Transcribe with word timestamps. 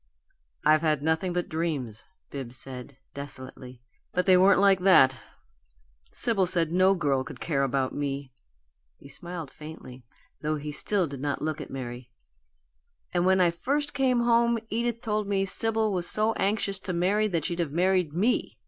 "I've 0.65 0.81
had 0.81 1.03
nothing 1.03 1.31
but 1.31 1.47
dreams," 1.47 2.03
Bibbs 2.31 2.57
said, 2.57 2.97
desolately, 3.13 3.83
"but 4.13 4.25
they 4.25 4.35
weren't 4.35 4.59
like 4.59 4.79
that. 4.79 5.15
Sibyl 6.11 6.47
said 6.47 6.71
no 6.71 6.95
girl 6.95 7.23
could 7.23 7.39
care 7.39 7.61
about 7.61 7.93
me." 7.93 8.33
He 8.97 9.07
smiled 9.07 9.51
faintly, 9.51 10.03
though 10.41 10.57
still 10.71 11.03
he 11.03 11.09
did 11.09 11.21
not 11.21 11.43
look 11.43 11.61
at 11.61 11.69
Mary. 11.69 12.09
"And 13.13 13.27
when 13.27 13.39
I 13.39 13.51
first 13.51 13.93
came 13.93 14.21
home 14.21 14.57
Edith 14.71 15.01
told 15.03 15.27
me 15.27 15.45
Sibyl 15.45 15.93
was 15.93 16.09
so 16.09 16.33
anxious 16.33 16.79
to 16.79 16.93
marry 16.93 17.27
that 17.27 17.45
she'd 17.45 17.59
have 17.59 17.71
married 17.71 18.11
ME. 18.11 18.57